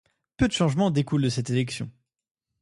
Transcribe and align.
Peu 0.35 0.47
de 0.47 0.53
changement 0.53 0.89
découle 0.89 1.21
de 1.21 1.29
cette 1.29 1.51
élection. 1.51 1.91